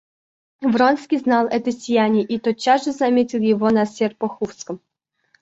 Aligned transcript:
Вронский 0.63 1.19
знал 1.19 1.45
это 1.45 1.71
сияние 1.71 2.23
и 2.23 2.39
тотчас 2.39 2.85
же 2.85 2.91
заметил 2.91 3.37
его 3.39 3.69
на 3.69 3.85
Серпуховском. 3.85 4.81